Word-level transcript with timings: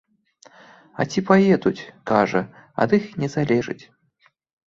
А 1.01 1.05
ці 1.13 1.19
паедуць, 1.29 1.87
кажа, 2.11 2.41
ад 2.85 2.97
іх 2.99 3.05
не 3.25 3.31
залежыць. 3.35 3.81